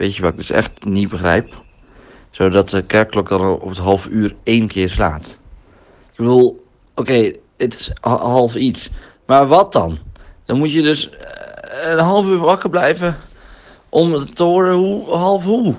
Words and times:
weet 0.00 0.16
je 0.16 0.22
wat 0.22 0.30
ik 0.30 0.38
dus 0.38 0.50
echt 0.50 0.84
niet 0.84 1.08
begrijp? 1.08 1.54
Zodat 2.30 2.68
de 2.68 2.82
kerkklok 2.82 3.28
dan 3.28 3.60
op 3.60 3.68
het 3.68 3.78
half 3.78 4.06
uur 4.06 4.34
één 4.42 4.66
keer 4.66 4.88
slaat. 4.88 5.38
Ik 6.10 6.16
bedoel, 6.16 6.66
oké, 6.94 7.32
het 7.56 7.74
is 7.74 7.92
half 8.00 8.54
iets. 8.54 8.90
Maar 9.26 9.46
wat 9.46 9.72
dan? 9.72 9.98
Dan 10.44 10.58
moet 10.58 10.72
je 10.72 10.82
dus 10.82 11.10
eh, 11.10 11.90
een 11.90 11.98
half 11.98 12.26
uur 12.26 12.38
wakker 12.38 12.70
blijven 12.70 13.16
om 13.88 14.34
te 14.34 14.42
horen 14.42 14.74
hoe, 14.74 15.10
half 15.10 15.44
hoe. 15.44 15.74